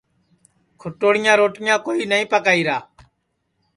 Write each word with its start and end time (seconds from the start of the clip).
کُھٹوڑیاں 0.79 1.35
روٹیاں 1.39 1.77
کوئی 1.85 2.01
نائی 2.09 2.25
پکائیرا 2.31 2.77